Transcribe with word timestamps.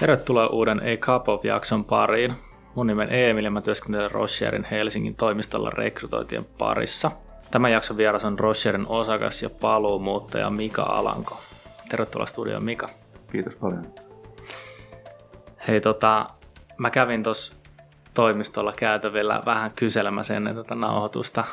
Tervetuloa 0.00 0.46
uuden 0.46 0.78
A 0.78 0.96
Cup 0.96 1.28
of-jakson 1.28 1.84
pariin. 1.84 2.34
Mun 2.74 2.86
nimen 2.86 3.12
Emil 3.12 3.44
ja 3.44 3.50
mä 3.50 3.60
työskentelen 3.60 4.10
Rocherin 4.10 4.66
Helsingin 4.70 5.14
toimistolla 5.14 5.70
rekrytointien 5.70 6.44
parissa. 6.58 7.10
Tämän 7.50 7.72
jakson 7.72 7.96
vieras 7.96 8.24
on 8.24 8.38
Rocherin 8.38 8.86
osakas 8.86 9.42
ja 9.42 9.50
paluumuuttaja 9.50 10.50
Mika 10.50 10.82
Alanko. 10.82 11.40
Tervetuloa 11.88 12.26
studioon 12.26 12.64
Mika. 12.64 12.88
Kiitos 13.32 13.56
paljon. 13.56 13.94
Hei 15.68 15.80
tota, 15.80 16.26
mä 16.78 16.90
kävin 16.90 17.22
tuossa 17.22 17.56
toimistolla 18.14 18.72
käytävillä 18.72 19.42
vähän 19.46 19.70
kyselemässä 19.76 20.36
ennen 20.36 20.54
tätä 20.54 20.74
nauhoitusta, 20.74 21.44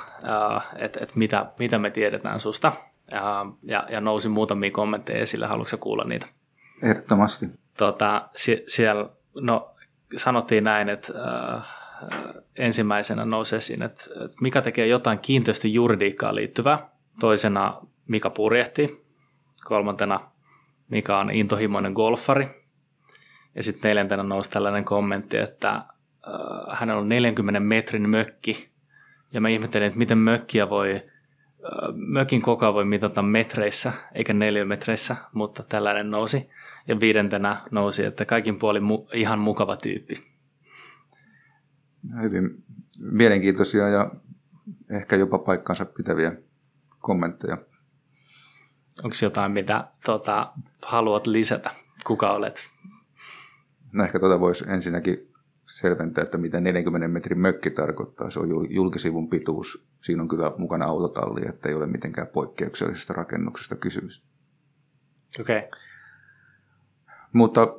että 0.75 0.99
et 1.03 1.15
mitä, 1.15 1.45
mitä 1.59 1.79
me 1.79 1.89
tiedetään 1.89 2.39
susta. 2.39 2.73
Ja, 3.63 3.85
ja 3.89 4.01
nousi 4.01 4.29
muutamia 4.29 4.71
kommentteja 4.71 5.19
esille, 5.19 5.47
haluatko 5.47 5.77
kuulla 5.77 6.03
niitä? 6.03 6.27
Ehdottomasti. 6.83 7.66
Tota, 7.77 8.29
sie, 8.35 8.63
siellä, 8.67 9.09
no, 9.41 9.75
sanottiin 10.15 10.63
näin, 10.63 10.89
että 10.89 11.13
äh, 11.57 11.77
ensimmäisenä 12.57 13.25
nousi 13.25 13.55
esiin, 13.55 13.81
että, 13.81 14.03
että 14.25 14.37
mikä 14.41 14.61
tekee 14.61 14.87
jotain 14.87 15.19
kiinteistöjuridiikkaan 15.19 16.35
liittyvää. 16.35 16.89
Toisena 17.19 17.81
Mika 18.07 18.29
purjehti. 18.29 19.05
Kolmantena 19.63 20.31
Mika 20.89 21.17
on 21.17 21.31
intohimoinen 21.31 21.93
golfari. 21.93 22.67
Ja 23.55 23.63
sitten 23.63 23.89
neljäntenä 23.89 24.23
nousi 24.23 24.49
tällainen 24.49 24.85
kommentti, 24.85 25.37
että 25.37 25.69
äh, 25.69 25.83
hänellä 26.79 27.01
on 27.01 27.09
40 27.09 27.59
metrin 27.59 28.09
mökki. 28.09 28.69
Ja 29.33 29.41
mä 29.41 29.49
ihmettelin, 29.49 29.87
että 29.87 29.99
miten 29.99 30.17
mökkiä 30.17 30.69
voi, 30.69 30.95
äh, 30.95 31.16
mökin 31.95 32.41
kokoa 32.41 32.73
voi 32.73 32.85
mitata 32.85 33.21
metreissä, 33.21 33.93
eikä 34.13 34.33
neliömetreissä, 34.33 35.15
mutta 35.33 35.63
tällainen 35.63 36.11
nousi. 36.11 36.49
Ja 36.87 36.99
viidentenä 36.99 37.61
nousi, 37.71 38.05
että 38.05 38.25
kaikin 38.25 38.59
puolin 38.59 38.83
mu- 38.83 39.09
ihan 39.13 39.39
mukava 39.39 39.77
tyyppi. 39.77 40.15
Hyvin 42.21 42.63
mielenkiintoisia 43.01 43.89
ja 43.89 44.11
ehkä 44.89 45.15
jopa 45.15 45.39
paikkansa 45.39 45.85
pitäviä 45.85 46.31
kommentteja. 47.01 47.57
Onko 49.03 49.15
jotain, 49.21 49.51
mitä 49.51 49.87
tota, 50.05 50.53
haluat 50.85 51.27
lisätä? 51.27 51.71
Kuka 52.03 52.31
olet? 52.31 52.69
No 53.93 54.03
ehkä 54.03 54.19
tuota 54.19 54.39
voisi 54.39 54.65
ensinnäkin 54.67 55.33
selventää, 55.67 56.23
että 56.23 56.37
mitä 56.37 56.61
40 56.61 57.07
metrin 57.07 57.39
mökki 57.39 57.71
tarkoittaa. 57.71 58.29
Se 58.29 58.39
on 58.39 58.49
julkisivun 58.69 59.29
pituus. 59.29 59.85
Siinä 60.01 60.21
on 60.21 60.27
kyllä 60.27 60.51
mukana 60.57 60.85
autotalli, 60.85 61.49
että 61.49 61.69
ei 61.69 61.75
ole 61.75 61.87
mitenkään 61.87 62.27
poikkeuksellisesta 62.27 63.13
rakennuksesta 63.13 63.75
kysymys. 63.75 64.23
Okei. 65.39 65.57
Okay. 65.57 65.71
Mutta 67.33 67.75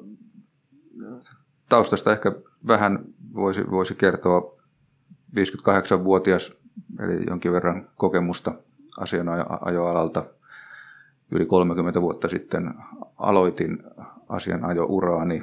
taustasta 1.69 2.13
ehkä 2.13 2.33
vähän 2.67 3.05
voisi, 3.35 3.71
voisi 3.71 3.95
kertoa 3.95 4.59
58-vuotias, 5.37 6.57
eli 7.01 7.27
jonkin 7.27 7.53
verran 7.53 7.89
kokemusta 7.97 8.55
asianajoalalta. 8.99 10.25
Yli 11.31 11.47
30 11.47 12.01
vuotta 12.01 12.29
sitten 12.29 12.75
aloitin 13.17 13.79
asianajouraani 14.29 15.43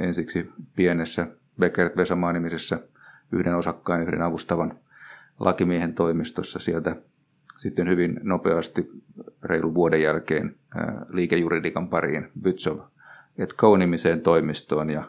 ensiksi 0.00 0.50
pienessä 0.76 1.26
Beckert 1.58 1.96
Vesamaa 1.96 2.32
nimisessä 2.32 2.78
yhden 3.32 3.56
osakkaan, 3.56 4.02
yhden 4.02 4.22
avustavan 4.22 4.78
lakimiehen 5.40 5.94
toimistossa. 5.94 6.58
Sieltä 6.58 6.96
sitten 7.56 7.88
hyvin 7.88 8.20
nopeasti 8.22 8.90
reilu 9.42 9.74
vuoden 9.74 10.02
jälkeen 10.02 10.54
liikejuridikan 11.08 11.88
pariin 11.88 12.30
Bytsov 12.42 12.78
et 13.38 13.54
nimiseen 13.78 14.20
toimistoon 14.20 14.90
ja 14.90 15.04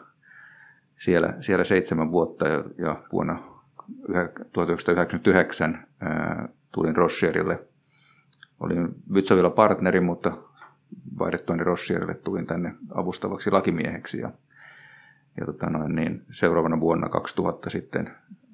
siellä, 0.98 1.34
siellä 1.40 1.64
seitsemän 1.64 2.12
vuotta 2.12 2.48
ja, 2.48 2.64
ja 2.78 2.96
vuonna 3.12 3.38
1999 4.52 5.86
ää, 6.00 6.48
tulin 6.72 6.96
Rocherille. 6.96 7.66
Olin 8.60 8.88
Bytsovilla 9.12 9.50
partneri, 9.50 10.00
mutta 10.00 10.32
vaihdettuani 11.18 11.64
Rocherille 11.64 12.14
tulin 12.14 12.46
tänne 12.46 12.74
avustavaksi 12.94 13.50
lakimieheksi 13.50 14.20
ja 14.20 14.32
ja 15.40 15.46
tota 15.46 15.70
noin, 15.70 15.94
niin 15.94 16.22
seuraavana 16.30 16.80
vuonna 16.80 17.08
2000 17.08 17.70
sitten, 17.70 18.10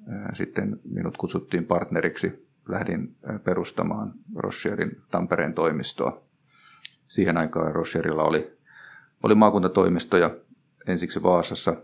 ää, 0.07 0.29
sitten 0.33 0.79
minut 0.83 1.17
kutsuttiin 1.17 1.65
partneriksi. 1.65 2.47
Lähdin 2.69 3.15
perustamaan 3.43 4.13
Rocherin 4.35 5.01
Tampereen 5.11 5.53
toimistoa. 5.53 6.21
Siihen 7.07 7.37
aikaan 7.37 7.75
Rocherilla 7.75 8.23
oli, 8.23 8.57
oli 9.23 9.35
maakuntatoimistoja 9.35 10.31
ensiksi 10.87 11.23
Vaasassa, 11.23 11.75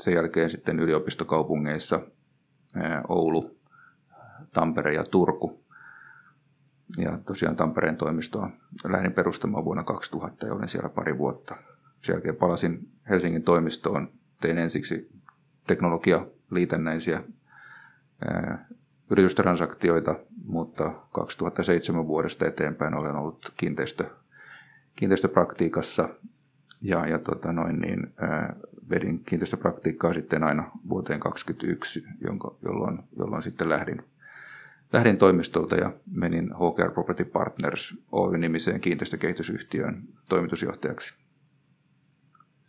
sen 0.00 0.14
jälkeen 0.14 0.50
sitten 0.50 0.80
yliopistokaupungeissa 0.80 2.00
ää, 2.74 3.02
Oulu, 3.08 3.58
Tampere 4.52 4.94
ja 4.94 5.04
Turku. 5.04 5.64
Ja 6.98 7.18
tosiaan 7.26 7.56
Tampereen 7.56 7.96
toimistoa 7.96 8.50
lähdin 8.84 9.12
perustamaan 9.12 9.64
vuonna 9.64 9.84
2000 9.84 10.46
ja 10.46 10.54
olin 10.54 10.68
siellä 10.68 10.88
pari 10.88 11.18
vuotta. 11.18 11.56
Sen 12.02 12.12
jälkeen 12.12 12.36
palasin 12.36 12.88
Helsingin 13.08 13.42
toimistoon 13.42 14.17
tein 14.40 14.58
ensiksi 14.58 15.10
teknologialiitännäisiä 15.66 17.22
yritystransaktioita, 19.10 20.14
mutta 20.44 20.92
2007 21.12 22.06
vuodesta 22.06 22.46
eteenpäin 22.46 22.94
olen 22.94 23.16
ollut 23.16 23.52
kiinteistö, 23.56 24.04
kiinteistöpraktiikassa 24.96 26.08
ja, 26.82 27.06
ja 27.06 27.18
tota 27.18 27.52
noin, 27.52 27.80
niin, 27.80 28.12
ää, 28.16 28.56
vedin 28.90 29.24
kiinteistöpraktiikkaa 29.24 30.12
sitten 30.12 30.44
aina 30.44 30.70
vuoteen 30.88 31.20
2021, 31.20 32.04
jonka, 32.20 32.54
jolloin, 32.62 32.98
jolloin 33.18 33.42
sitten 33.42 33.68
lähdin, 33.68 34.02
lähdin 34.92 35.18
toimistolta 35.18 35.76
ja 35.76 35.92
menin 36.12 36.50
HKR 36.54 36.90
Property 36.90 37.24
Partners 37.24 37.96
Oy-nimiseen 38.12 38.80
kiinteistökehitysyhtiön 38.80 40.02
toimitusjohtajaksi. 40.28 41.14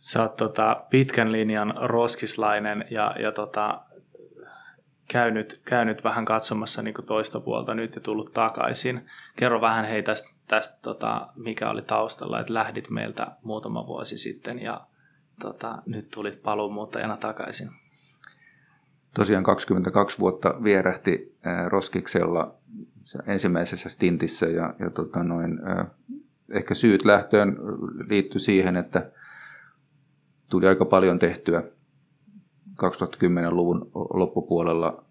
Sä 0.00 0.22
oot 0.22 0.36
tota, 0.36 0.84
pitkän 0.90 1.32
linjan 1.32 1.74
roskislainen 1.76 2.84
ja, 2.90 3.14
ja 3.18 3.32
tota, 3.32 3.80
käynyt, 5.12 5.60
käynyt 5.64 6.04
vähän 6.04 6.24
katsomassa 6.24 6.82
niin 6.82 6.94
toista 7.06 7.40
puolta 7.40 7.74
nyt 7.74 7.94
ja 7.94 8.00
tullut 8.00 8.32
takaisin. 8.32 9.06
Kerro 9.36 9.60
vähän 9.60 9.84
hei 9.84 10.02
tästä, 10.02 10.28
tästä 10.48 10.78
tota, 10.82 11.28
mikä 11.36 11.70
oli 11.70 11.82
taustalla, 11.82 12.40
että 12.40 12.54
lähdit 12.54 12.90
meiltä 12.90 13.26
muutama 13.42 13.86
vuosi 13.86 14.18
sitten 14.18 14.62
ja 14.62 14.86
tota, 15.40 15.82
nyt 15.86 16.08
tulit 16.10 16.42
paluumuuttajana 16.42 17.16
takaisin. 17.16 17.70
Tosiaan 19.14 19.44
22 19.44 20.18
vuotta 20.18 20.54
vierähti 20.62 21.36
äh, 21.46 21.66
Roskiksella 21.66 22.54
ensimmäisessä 23.26 23.88
stintissä 23.88 24.46
ja, 24.46 24.74
ja 24.78 24.90
tota 24.90 25.24
noin, 25.24 25.60
äh, 25.68 25.86
ehkä 26.50 26.74
syyt 26.74 27.04
lähtöön 27.04 27.56
liittyi 28.08 28.40
siihen, 28.40 28.76
että 28.76 29.10
tuli 30.50 30.66
aika 30.66 30.84
paljon 30.84 31.18
tehtyä 31.18 31.62
2010-luvun 32.70 33.90
loppupuolella 33.94 35.04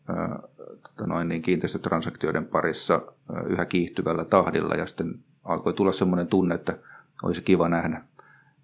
tota 0.83 1.07
noin, 1.07 1.27
niin 1.27 1.41
kiinteistötransaktioiden 1.41 2.45
parissa 2.45 3.01
yhä 3.47 3.65
kiihtyvällä 3.65 4.25
tahdilla 4.25 4.75
ja 4.75 4.85
sitten 4.85 5.19
alkoi 5.43 5.73
tulla 5.73 5.91
semmoinen 5.91 6.27
tunne, 6.27 6.55
että 6.55 6.77
olisi 7.23 7.41
kiva 7.41 7.69
nähdä 7.69 8.03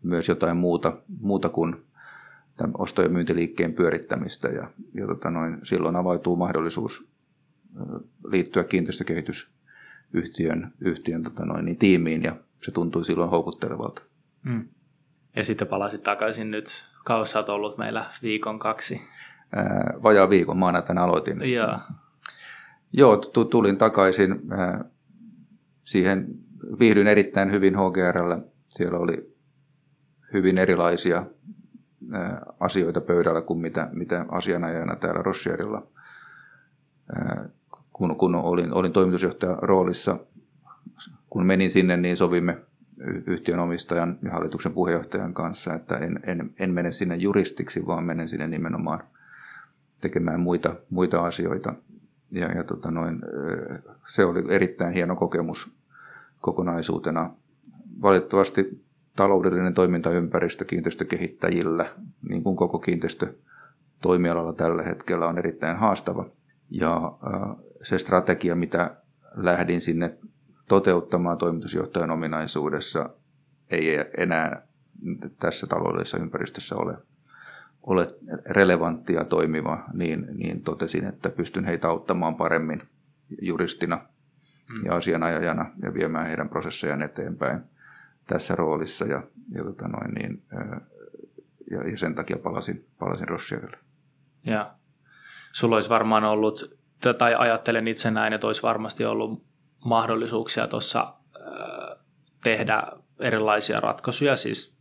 myös 0.04 0.30
jotain 0.30 0.58
muuta, 0.58 0.98
muuta 1.22 1.50
kuin 1.50 1.76
tämän 2.58 2.74
osto- 2.78 3.02
ja 3.02 3.10
myyntiliikkeen 3.10 3.74
pyörittämistä 3.74 4.48
ja, 4.48 4.68
ja 4.94 5.08
tota 5.08 5.32
noin, 5.32 5.58
silloin 5.64 5.96
avautuu 5.96 6.36
mahdollisuus 6.36 7.08
liittyä 8.28 8.64
kiinteistökehitysyhtiön 8.64 10.74
yhtiön, 10.82 11.24
tota 11.24 11.46
noin, 11.46 11.66
niin 11.66 11.78
tiimiin 11.78 12.24
ja 12.24 12.36
se 12.62 12.72
tuntui 12.72 13.06
silloin 13.06 13.30
houkuttelevalta. 13.30 14.02
Mm. 14.44 14.68
Ja 15.36 15.44
sitten 15.44 15.68
palasit 15.68 16.04
takaisin 16.04 16.52
nyt. 16.52 16.84
Kaussa 17.06 17.40
olet 17.40 17.50
ollut 17.50 17.78
meillä 17.78 18.06
viikon 18.22 18.60
kaksi. 18.60 19.02
Ää, 19.56 19.94
vajaa 20.04 20.30
viikon 20.30 20.58
maanantaina 20.58 21.04
aloitin. 21.04 21.54
Joo. 21.54 21.80
Joo, 22.94 23.18
tulin 23.18 23.78
takaisin. 23.78 24.36
Ää, 24.52 24.86
siihen 25.84 26.28
viihdyin 26.80 27.08
erittäin 27.08 27.52
hyvin 27.52 27.76
HGRllä. 27.76 28.40
Siellä 28.68 29.00
oli 29.00 29.36
hyvin 30.34 30.58
erilaisia 30.58 31.26
ää, 32.14 32.42
asioita 32.60 33.02
pöydällä 33.02 33.42
kuin 33.42 33.60
mitä, 33.60 33.90
mitä 33.92 34.26
asianajana 34.28 34.96
täällä 34.96 35.22
Rocherilla. 35.22 35.88
kun, 37.94 38.18
kun 38.18 38.36
olin, 38.36 38.74
olin 38.74 38.94
toimitusjohtajan 38.94 39.58
roolissa, 39.62 40.20
kun 41.30 41.46
menin 41.46 41.72
sinne, 41.72 41.98
niin 41.98 42.18
sovimme 42.18 42.58
yhtiön 43.28 43.60
omistajan 43.60 44.20
ja 44.24 44.32
hallituksen 44.32 44.74
puheenjohtajan 44.74 45.34
kanssa, 45.34 45.74
että 45.74 45.98
en, 45.98 46.20
en, 46.24 46.54
en 46.60 46.74
mene 46.74 46.92
sinne 46.92 47.16
juristiksi, 47.16 47.88
vaan 47.88 48.04
menen 48.04 48.30
sinne 48.30 48.48
nimenomaan 48.48 49.04
tekemään 50.02 50.40
muita, 50.40 50.76
muita 50.90 51.24
asioita. 51.24 51.74
Ja, 52.32 52.52
ja 52.52 52.64
tota 52.64 52.92
noin, 52.92 53.22
se 54.08 54.26
oli 54.26 54.44
erittäin 54.50 54.94
hieno 54.94 55.16
kokemus 55.16 55.72
kokonaisuutena. 56.42 57.30
Valitettavasti 58.02 58.86
taloudellinen 59.16 59.74
toimintaympäristö 59.74 60.66
kiinteistökehittäjillä, 60.66 61.86
niin 62.30 62.44
kuin 62.44 62.56
koko 62.56 62.80
kiinteistötoimialalla 62.80 64.54
tällä 64.54 64.84
hetkellä 64.84 65.28
on 65.28 65.38
erittäin 65.38 65.78
haastava. 65.78 66.26
Ja 66.70 67.18
se 67.84 67.98
strategia, 67.98 68.56
mitä 68.56 68.96
lähdin 69.36 69.82
sinne 69.82 70.18
toteuttamaan 70.68 71.38
toimitusjohtajan 71.38 72.12
ominaisuudessa, 72.12 73.10
ei 73.70 73.98
enää 74.18 74.68
tässä 75.40 75.68
taloudellisessa 75.68 76.18
ympäristössä 76.18 76.76
ole, 76.76 76.98
ole 77.84 78.08
relevanttia 78.46 79.26
toimiva, 79.26 79.84
niin, 79.94 80.28
niin 80.34 80.62
totesin, 80.62 81.06
että 81.06 81.30
pystyn 81.30 81.66
heitä 81.66 81.88
auttamaan 81.88 82.36
paremmin 82.36 82.84
juristina 83.42 83.96
mm. 83.96 84.86
ja 84.86 84.96
asianajajana 84.96 85.72
ja 85.82 85.94
viemään 85.94 86.28
heidän 86.28 86.50
prosessejaan 86.50 87.02
eteenpäin 87.02 87.62
tässä 88.28 88.56
roolissa. 88.56 89.06
Ja, 89.06 89.24
ja, 89.52 89.64
tota 89.64 89.88
noin, 89.88 90.14
niin, 90.14 90.44
ja, 91.72 91.90
ja 91.90 91.98
sen 91.98 92.16
takia 92.16 92.38
palasin, 92.38 92.86
palasin 93.00 93.28
Rocherille. 93.28 93.78
Ja 94.46 94.74
sulla 95.52 95.76
olisi 95.76 95.90
varmaan 95.90 96.24
ollut, 96.24 96.80
tai 97.18 97.36
ajattelen 97.36 97.88
itse 97.88 98.12
näin, 98.12 98.34
että 98.34 98.48
olisi 98.48 98.64
varmasti 98.64 99.06
ollut 99.06 99.44
mahdollisuuksia 99.86 100.68
tuossa 100.68 101.14
tehdä 102.44 102.84
erilaisia 103.20 103.78
ratkaisuja, 103.78 104.36
siis 104.36 104.76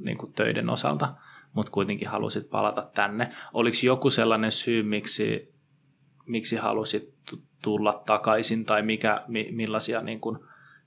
niin 0.00 0.18
kuin 0.18 0.32
töiden 0.32 0.70
osalta, 0.70 1.14
mutta 1.52 1.72
kuitenkin 1.72 2.08
halusit 2.08 2.50
palata 2.50 2.90
tänne. 2.94 3.30
Oliko 3.52 3.76
joku 3.82 4.10
sellainen 4.10 4.52
syy, 4.52 4.82
miksi, 4.82 5.54
miksi 6.26 6.56
halusit 6.56 7.14
tulla 7.62 8.02
takaisin 8.06 8.64
tai 8.64 8.82
mikä, 8.82 9.24
mi, 9.28 9.48
millaisia 9.52 10.00
niin 10.00 10.20
kuin 10.20 10.38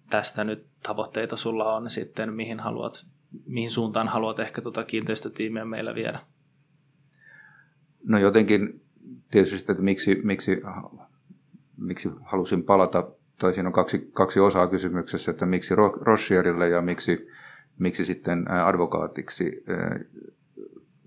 tästä 0.09 0.43
nyt 0.43 0.67
tavoitteita 0.83 1.37
sulla 1.37 1.73
on 1.73 1.89
sitten, 1.89 2.33
mihin, 2.33 2.59
haluat, 2.59 3.05
mihin 3.45 3.71
suuntaan 3.71 4.07
haluat 4.07 4.39
ehkä 4.39 4.61
tuota 4.61 4.83
kiinteistötiimiä 4.83 5.65
meillä 5.65 5.95
viedä? 5.95 6.19
No 8.03 8.17
jotenkin 8.17 8.81
tietysti, 9.31 9.71
että 9.71 9.83
miksi, 9.83 10.15
miksi, 10.23 10.61
miksi 11.77 12.09
halusin 12.25 12.63
palata, 12.63 13.11
tai 13.41 13.53
siinä 13.53 13.69
on 13.69 13.73
kaksi, 13.73 14.09
kaksi 14.13 14.39
osaa 14.39 14.67
kysymyksessä, 14.67 15.31
että 15.31 15.45
miksi 15.45 15.75
Rocherille 16.01 16.69
ja 16.69 16.81
miksi, 16.81 17.27
miksi 17.79 18.05
sitten 18.05 18.51
advokaatiksi. 18.51 19.63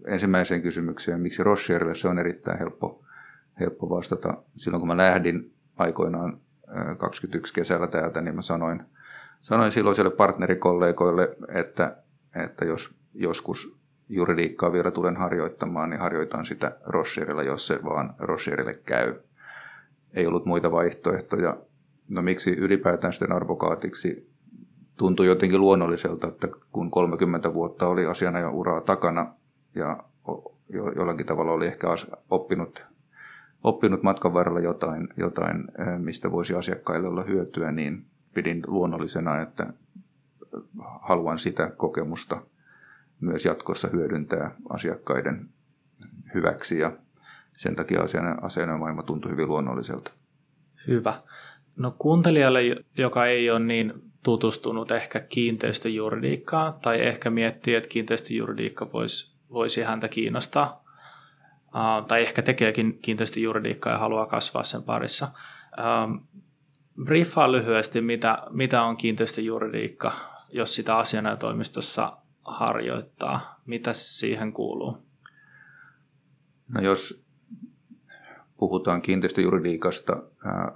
Ensimmäiseen 0.07 0.63
kysymykseen, 0.63 1.21
miksi 1.21 1.43
Rocherille, 1.43 1.95
se 1.95 2.09
on 2.09 2.19
erittäin 2.19 2.59
helppo, 2.59 3.05
helppo 3.61 3.91
vastata. 3.91 4.43
Silloin 4.57 4.81
kun 4.81 4.89
mä 4.89 4.97
lähdin 4.97 5.53
aikoinaan 5.77 6.41
21 6.99 7.55
kesällä 7.55 7.87
täältä, 7.87 8.21
niin 8.21 8.35
mä 8.35 8.43
sanoin, 8.43 8.83
sanoin 9.41 9.73
silloiselle 9.73 10.11
partnerikollegoille, 10.11 11.37
että, 11.49 11.97
että 12.45 12.65
jos 12.65 12.95
joskus 13.15 13.77
juridiikkaa 14.09 14.73
vielä 14.73 14.91
tulen 14.91 15.17
harjoittamaan, 15.17 15.91
niin 15.91 16.01
harjoitan 16.01 16.47
sitä 16.47 16.79
Rocherilla, 16.85 17.43
jos 17.43 17.67
se 17.67 17.81
vaan 17.85 18.15
Rocherille 18.19 18.75
käy. 18.75 19.15
Ei 20.15 20.27
ollut 20.27 20.47
muita 20.47 20.73
vaihtoehtoja. 20.73 21.57
No 22.09 22.23
miksi 22.23 22.51
ylipäätään 22.51 23.12
sitten 23.12 23.33
advokaatiksi? 23.33 24.31
Tuntui 24.97 25.27
jotenkin 25.27 25.61
luonnolliselta, 25.61 26.29
että 26.29 26.49
kun 26.73 26.91
30 26.91 27.55
vuotta 27.55 27.87
oli 27.87 28.06
asiana 28.06 28.39
jo 28.39 28.51
uraa 28.51 28.81
takana 28.81 29.35
ja 29.75 30.05
jo, 30.69 30.93
jollakin 30.97 31.27
tavalla 31.27 31.53
oli 31.53 31.67
ehkä 31.67 31.87
oppinut 32.31 32.83
oppinut 33.65 34.03
matkan 34.03 34.35
varrella 34.35 34.61
jotain, 34.61 35.09
jotain, 35.17 35.65
mistä 35.99 36.31
voisi 36.31 36.55
asiakkaille 36.55 37.09
olla 37.09 37.25
hyötyä, 37.25 37.73
niin 37.73 38.07
pidin 38.35 38.62
luonnollisena, 38.67 39.41
että 39.41 39.73
haluan 41.00 41.39
sitä 41.39 41.71
kokemusta 41.77 42.43
myös 43.21 43.45
jatkossa 43.45 43.89
hyödyntää 43.93 44.55
asiakkaiden 44.69 45.49
hyväksi 46.35 46.79
ja 46.79 46.93
sen 47.57 47.77
takia 47.77 48.00
asianajaja 48.43 49.03
tuntui 49.03 49.31
hyvin 49.31 49.49
luonnolliselta. 49.49 50.12
Hyvä. 50.87 51.23
No 51.76 51.94
kuuntelijalle, 51.99 52.61
joka 52.97 53.26
ei 53.26 53.50
ole 53.50 53.61
niin 53.61 53.93
tutustunut 54.23 54.91
ehkä 54.91 55.21
kiinteistöjuridiikkaan 55.21 56.75
tai 56.82 57.00
ehkä 57.00 57.31
miettii, 57.31 57.75
että 57.75 57.88
kiinteistöjuridiikka 57.88 58.93
voisi, 58.93 59.35
voisi 59.50 59.82
häntä 59.82 60.09
kiinnostaa, 60.09 60.85
tai 62.09 62.23
ehkä 62.23 62.43
tekeekin 62.43 62.99
kiinteistöjuridiikkaa 63.03 63.93
ja 63.93 63.99
haluaa 63.99 64.26
kasvaa 64.26 64.62
sen 64.62 64.82
parissa. 64.82 65.29
briefaa 67.05 67.53
lyhyesti, 67.53 68.00
mitä, 68.00 68.38
mitä 68.50 68.82
on 68.82 68.97
kiinteistöjuridiikka, 68.97 70.12
jos 70.53 70.75
sitä 70.75 70.97
asianajotoimistossa 70.97 72.17
harjoittaa. 72.44 73.61
Mitä 73.67 73.93
siihen 73.93 74.53
kuuluu? 74.53 74.99
No 76.69 76.81
jos 76.81 77.24
puhutaan 78.56 79.03
kiinteistöjuridiikasta 79.03 80.23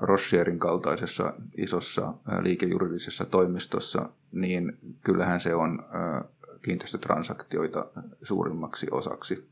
Rocherin 0.01 0.59
kaltaisessa 0.59 1.35
isossa 1.57 2.15
liikejuridisessa 2.43 3.25
toimistossa, 3.25 4.09
niin 4.33 4.79
kyllähän 5.05 5.41
se 5.41 5.55
on 5.55 5.85
kiinteistötransaktioita 6.63 7.87
suurimmaksi 8.23 8.87
osaksi 8.91 9.49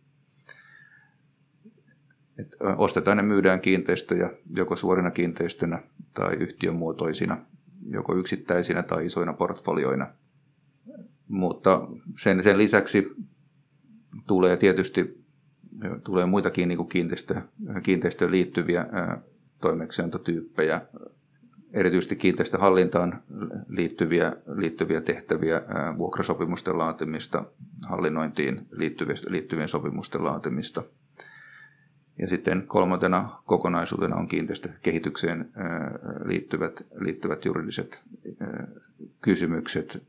että 2.39 2.57
ostetaan 2.77 3.19
ja 3.19 3.25
myydään 3.25 3.61
kiinteistöjä 3.61 4.31
joko 4.57 4.77
suorina 4.77 5.11
kiinteistönä 5.11 5.83
tai 6.15 6.35
yhtiömuotoisina, 6.35 7.37
joko 7.91 8.17
yksittäisinä 8.17 8.83
tai 8.83 9.07
isoina 9.07 9.33
portfolioina. 9.33 10.07
Mutta 11.29 11.89
sen, 12.19 12.43
sen 12.43 12.59
lisäksi 12.59 13.13
tulee 14.27 14.57
tietysti 14.57 15.26
tulee 16.05 16.27
muitakin 16.27 16.69
niin 16.69 16.77
kuin 16.77 16.89
kiinteistö, 16.89 17.35
kiinteistöön 17.83 18.31
liittyviä 18.31 18.87
toimeksiantotyyppejä, 19.61 20.81
erityisesti 21.73 22.17
kiinteistöhallintaan 22.17 23.23
liittyviä, 23.69 24.37
liittyviä 24.57 25.01
tehtäviä, 25.01 25.63
vuokrasopimusten 25.99 26.79
laatimista, 26.79 27.45
hallinnointiin 27.89 28.67
liittyvien, 28.71 29.19
liittyvien 29.29 29.69
sopimusten 29.69 30.25
laatimista– 30.25 30.83
ja 32.19 32.29
sitten 32.29 32.65
kolmantena 32.67 33.29
kokonaisuutena 33.45 34.17
on 34.17 34.29
kiinteistökehitykseen 34.29 35.51
liittyvät, 36.25 36.87
liittyvät 36.95 37.45
juridiset 37.45 38.03
kysymykset, 39.21 40.03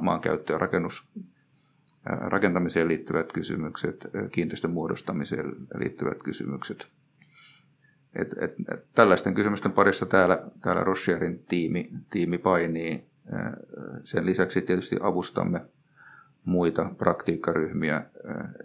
maankäyttö- 0.00 0.52
ja 0.52 0.58
rakennus, 0.58 1.08
rakentamiseen 2.04 2.88
liittyvät 2.88 3.32
kysymykset, 3.32 4.08
kiinteistön 4.32 4.70
muodostamiseen 4.70 5.52
liittyvät 5.74 6.22
kysymykset. 6.22 6.88
Et, 8.14 8.34
et, 8.40 8.52
et, 8.72 8.84
tällaisten 8.94 9.34
kysymysten 9.34 9.72
parissa 9.72 10.06
täällä, 10.06 10.42
täällä 10.62 10.84
Rocherin 10.84 11.44
tiimi, 11.48 11.90
tiimi 12.10 12.38
painii. 12.38 13.08
Sen 14.04 14.26
lisäksi 14.26 14.62
tietysti 14.62 14.96
avustamme 15.00 15.60
muita 16.44 16.90
praktiikkaryhmiä 16.98 18.02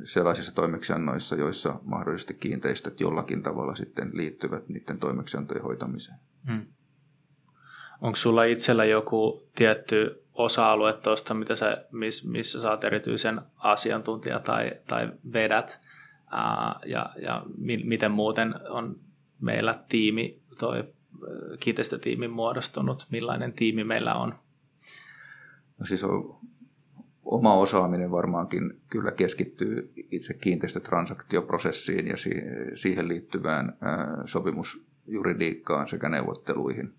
sellaisissa 0.03 0.55
toimeksiannoissa, 0.55 1.35
joissa 1.35 1.79
mahdollisesti 1.83 2.33
kiinteistöt 2.33 2.99
jollakin 2.99 3.43
tavalla 3.43 3.75
sitten 3.75 4.11
liittyvät 4.13 4.69
niiden 4.69 4.99
toimeksiantojen 4.99 5.63
hoitamiseen. 5.63 6.17
Hmm. 6.47 6.65
Onko 8.01 8.15
sulla 8.15 8.43
itsellä 8.43 8.85
joku 8.85 9.49
tietty 9.55 10.22
osa-alue 10.33 10.93
tuosta, 10.93 11.33
mitä 11.33 11.55
sä, 11.55 11.85
miss, 11.91 12.27
missä 12.27 12.61
sä 12.61 12.71
oot 12.71 12.83
erityisen 12.83 13.41
asiantuntija 13.57 14.39
tai, 14.39 14.71
tai 14.87 15.11
vedät, 15.33 15.79
ää, 16.31 16.79
ja, 16.85 17.09
ja 17.21 17.43
mi, 17.57 17.77
miten 17.77 18.11
muuten 18.11 18.55
on 18.69 18.99
meillä 19.41 19.79
tiimi, 19.89 20.41
toi 20.57 20.83
kiinteistötiimi 21.59 22.27
muodostunut, 22.27 23.07
millainen 23.11 23.53
tiimi 23.53 23.83
meillä 23.83 24.15
on? 24.15 24.35
No 25.79 25.85
siis 25.85 26.03
on 26.03 26.39
oma 27.25 27.53
osaaminen 27.53 28.11
varmaankin 28.11 28.81
kyllä 28.89 29.11
keskittyy 29.11 29.93
itse 30.11 30.33
kiinteistötransaktioprosessiin 30.33 32.07
ja 32.07 32.15
siihen 32.75 33.07
liittyvään 33.07 33.77
sopimusjuridiikkaan 34.25 35.87
sekä 35.87 36.09
neuvotteluihin. 36.09 36.93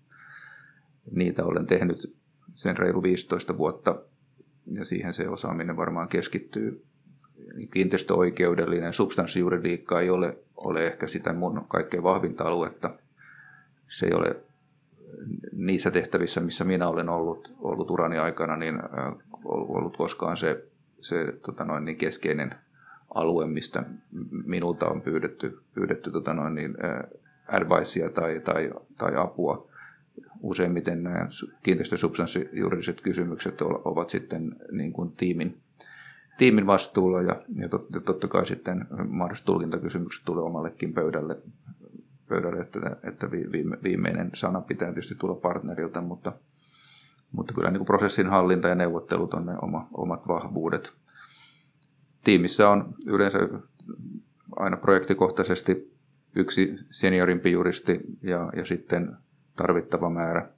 Niitä 1.11 1.45
olen 1.45 1.67
tehnyt 1.67 2.15
sen 2.55 2.77
reilu 2.77 3.03
15 3.03 3.57
vuotta 3.57 4.01
ja 4.65 4.85
siihen 4.85 5.13
se 5.13 5.29
osaaminen 5.29 5.77
varmaan 5.77 6.07
keskittyy. 6.07 6.85
Kiinteistöoikeudellinen 7.71 8.93
substanssijuridiikka 8.93 10.01
ei 10.01 10.09
ole, 10.09 10.37
ole 10.57 10.87
ehkä 10.87 11.07
sitä 11.07 11.33
mun 11.33 11.65
kaikkein 11.67 12.03
vahvinta 12.03 12.43
aluetta. 12.43 12.89
Se 13.87 14.05
ei 14.05 14.13
ole 14.13 14.35
niissä 15.51 15.91
tehtävissä, 15.91 16.41
missä 16.41 16.63
minä 16.63 16.87
olen 16.87 17.09
ollut, 17.09 17.53
ollut 17.59 17.91
urani 17.91 18.17
aikana, 18.17 18.55
niin 18.55 18.79
ollut 19.45 19.97
koskaan 19.97 20.37
se, 20.37 20.65
se 21.01 21.33
tota 21.45 21.65
noin, 21.65 21.85
niin 21.85 21.97
keskeinen 21.97 22.55
alue, 23.15 23.47
mistä 23.47 23.83
minulta 24.45 24.85
on 24.85 25.01
pyydetty, 25.01 25.59
pyydetty 25.73 26.11
tota 26.11 26.33
noin, 26.33 26.55
niin, 26.55 26.77
advicea 27.47 28.09
tai, 28.09 28.39
tai, 28.39 28.71
tai 28.97 29.15
apua. 29.17 29.67
Useimmiten 30.45 31.03
nämä 31.03 31.27
kiinteistösubstanssijuridiset 31.63 33.01
kysymykset 33.01 33.61
ovat 33.61 34.09
sitten 34.09 34.55
niin 34.71 34.93
kuin 34.93 35.11
tiimin, 35.11 35.57
tiimin 36.37 36.67
vastuulla 36.67 37.21
ja, 37.21 37.41
ja, 37.55 37.69
tot, 37.69 37.87
ja 37.93 38.01
totta 38.01 38.27
kai 38.27 38.45
sitten 38.45 38.85
mahdolliset 39.07 39.45
tulkintakysymykset 39.45 40.25
tulee 40.25 40.43
omallekin 40.43 40.93
pöydälle, 40.93 41.41
pöydälle 42.29 42.61
että, 42.61 42.79
että 43.03 43.31
viime, 43.31 43.77
viimeinen 43.83 44.29
sana 44.33 44.61
pitää 44.61 44.87
tietysti 44.87 45.15
tulla 45.15 45.35
partnerilta, 45.35 46.01
mutta, 46.01 46.33
mutta 47.31 47.53
kyllä 47.53 47.71
niin 47.71 47.79
kuin 47.79 47.87
prosessin 47.87 48.27
hallinta 48.27 48.67
ja 48.67 48.75
neuvottelut 48.75 49.33
on 49.33 49.45
ne 49.45 49.53
oma, 49.61 49.87
omat 49.93 50.27
vahvuudet. 50.27 50.93
Tiimissä 52.23 52.69
on 52.69 52.93
yleensä 53.05 53.39
aina 54.55 54.77
projektikohtaisesti 54.77 55.95
yksi 56.35 56.75
seniorimpi 56.91 57.51
juristi 57.51 57.99
ja, 58.21 58.49
ja 58.55 58.65
sitten 58.65 59.17
tarvittava 59.55 60.09
määrä 60.09 60.49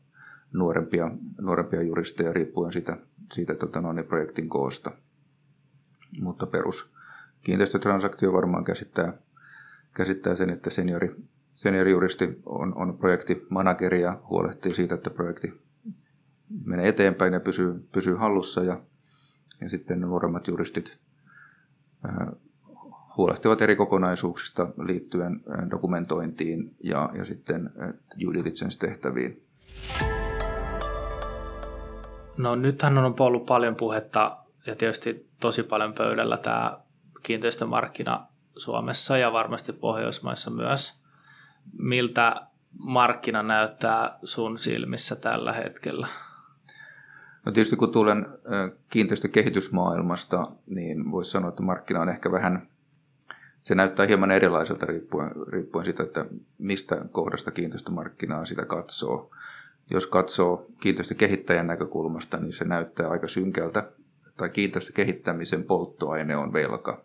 nuorempia, 0.54 1.12
nuorempia 1.42 1.82
juristeja 1.82 2.34
riippuen 2.34 2.74
siitä, 2.74 2.98
siitä 3.32 3.56
tota 3.56 3.82
noin, 3.82 4.06
projektin 4.06 4.50
koosta. 4.50 4.92
Mutta 6.22 6.46
perus 6.46 6.90
kiinteistötransaktio 7.42 8.34
varmaan 8.34 8.64
käsittää, 8.64 9.14
käsittää 9.94 10.36
sen, 10.36 10.50
että 10.50 10.70
seniori, 10.70 11.16
seniorijuristi 11.54 12.42
on, 12.46 12.78
on 12.78 12.98
projektimanageri 12.98 14.02
ja 14.02 14.22
huolehtii 14.30 14.74
siitä, 14.74 14.96
että 14.96 15.10
projekti 15.10 15.62
menee 16.66 16.88
eteenpäin 16.88 17.34
ja 17.34 17.40
pysyy, 17.40 17.88
pysyy 17.92 18.16
hallussa 18.16 18.64
ja, 18.64 18.82
ja 19.62 19.70
sitten 19.70 20.02
nuoremmat 20.02 20.48
juristit 20.48 20.98
huolehtivat 23.18 23.62
eri 23.62 23.76
kokonaisuuksista 23.76 24.70
liittyen 24.86 25.42
dokumentointiin 25.72 26.76
ja, 26.84 27.10
ja 27.14 27.26
sitten 27.26 27.70
due 28.22 28.34
diligence-tehtäviin. 28.34 29.44
No 32.38 32.56
nythän 32.56 32.98
on 32.98 33.16
ollut 33.20 33.46
paljon 33.46 33.76
puhetta 33.76 34.38
ja 34.66 34.76
tietysti 34.76 35.30
tosi 35.40 35.64
paljon 35.64 35.94
pöydällä 35.94 36.38
tämä 36.38 36.80
kiinteistömarkkina 37.24 38.28
Suomessa 38.58 39.18
ja 39.18 39.34
varmasti 39.34 39.74
Pohjoismaissa 39.74 40.52
myös. 40.52 41.02
Miltä 41.80 42.48
markkina 42.80 43.44
näyttää 43.44 44.20
sun 44.24 44.60
silmissä 44.60 45.16
tällä 45.16 45.54
hetkellä? 45.54 46.08
No 47.46 47.52
tietysti 47.52 47.76
kun 47.76 47.92
tulen 47.92 48.26
kiinteistökehitysmaailmasta, 48.90 50.52
niin 50.66 51.12
voisi 51.12 51.32
sanoa, 51.32 51.50
että 51.50 51.64
markkina 51.64 52.02
on 52.02 52.10
ehkä 52.10 52.32
vähän 52.32 52.62
se 53.68 53.76
näyttää 53.76 54.06
hieman 54.06 54.32
erilaiselta 54.32 54.86
riippuen, 54.86 55.32
riippuen 55.48 55.86
siitä, 55.86 56.04
että 56.04 56.26
mistä 56.58 57.06
kohdasta 57.12 57.52
kiinteistömarkkinaa 57.52 58.46
sitä 58.46 58.66
katsoo. 58.66 59.32
Jos 59.90 60.08
katsoo 60.08 60.68
kiinteistökehittäjän 60.80 61.68
näkökulmasta, 61.68 62.38
niin 62.38 62.54
se 62.54 62.66
näyttää 62.66 63.10
aika 63.10 63.28
synkältä, 63.28 63.92
tai 64.38 64.50
kiinteistökehittämisen 64.50 65.64
polttoaine 65.64 66.36
on 66.36 66.54
velka. 66.54 67.02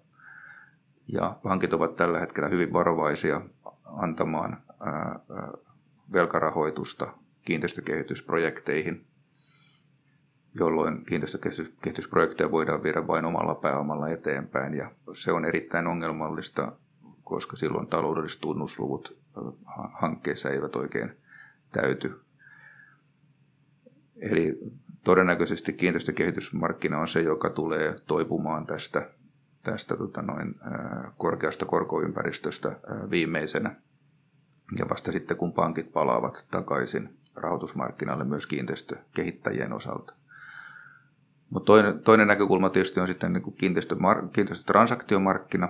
Ja 1.09 1.37
pankit 1.43 1.75
ovat 1.75 1.97
tällä 1.97 2.21
hetkellä 2.21 2.49
hyvin 2.49 2.73
varovaisia 2.73 3.41
antamaan 3.85 4.63
velkarahoitusta 6.13 7.13
kiinteistökehitysprojekteihin– 7.45 9.07
jolloin 10.55 11.05
kiinteistökehitysprojekteja 11.05 12.51
voidaan 12.51 12.83
viedä 12.83 13.07
vain 13.07 13.25
omalla 13.25 13.55
pääomalla 13.55 14.09
eteenpäin. 14.09 14.75
Ja 14.75 14.91
se 15.13 15.33
on 15.33 15.45
erittäin 15.45 15.87
ongelmallista, 15.87 16.73
koska 17.25 17.57
silloin 17.57 17.87
taloudelliset 17.87 18.41
tunnusluvut 18.41 19.19
hankkeessa 19.93 20.51
eivät 20.51 20.77
oikein 20.77 21.17
täyty. 21.73 22.21
Eli 24.17 24.59
todennäköisesti 25.05 25.73
kiinteistökehitysmarkkina 25.73 26.99
on 26.99 27.09
se, 27.09 27.21
joka 27.21 27.51
tulee 27.51 27.97
toipumaan 28.07 28.67
tästä, 28.67 29.09
tästä 29.63 29.97
tota 29.97 30.23
noin, 30.23 30.55
korkeasta 31.17 31.67
korkoympäristöstä 31.67 32.77
viimeisenä. 33.11 33.77
Ja 34.79 34.89
vasta 34.91 35.13
sitten, 35.13 35.37
kun 35.37 35.53
pankit 35.53 35.93
palaavat 35.93 36.47
takaisin 36.51 37.17
rahoitusmarkkinalle 37.37 38.25
myös 38.25 38.47
kiinteistökehittäjien 38.47 39.73
osalta. 39.73 40.15
Mutta 41.53 41.67
toinen, 41.67 42.01
toinen 42.01 42.27
näkökulma 42.27 42.71
tietysti 42.71 43.01
on 43.01 43.07
sitten 43.07 43.33
niin 43.33 43.43
kiinteistömar- 43.43 44.29
kiinteistötransaktiomarkkina, 44.33 45.69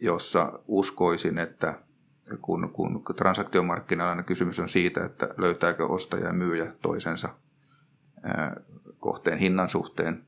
jossa 0.00 0.58
uskoisin, 0.68 1.38
että 1.38 1.78
kun, 2.40 2.70
kun 2.72 3.02
transaktiomarkkinoilla 3.16 4.14
niin 4.14 4.24
kysymys 4.24 4.60
on 4.60 4.68
siitä, 4.68 5.04
että 5.04 5.28
löytääkö 5.36 5.86
ostaja 5.86 6.26
ja 6.26 6.32
myyjä 6.32 6.72
toisensa 6.82 7.28
kohteen 8.98 9.38
hinnan 9.38 9.68
suhteen. 9.68 10.24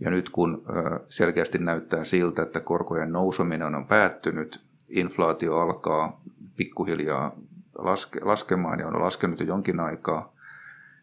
Ja 0.00 0.10
nyt 0.10 0.30
kun 0.30 0.62
selkeästi 1.08 1.58
näyttää 1.58 2.04
siltä, 2.04 2.42
että 2.42 2.60
korkojen 2.60 3.12
nousuminen 3.12 3.74
on 3.74 3.86
päättynyt, 3.86 4.60
inflaatio 4.88 5.58
alkaa 5.58 6.20
pikkuhiljaa 6.56 7.32
laske, 7.78 8.20
laskemaan 8.22 8.78
ja 8.78 8.86
on 8.86 9.02
laskenut 9.02 9.40
jo 9.40 9.46
jonkin 9.46 9.80
aikaa, 9.80 10.37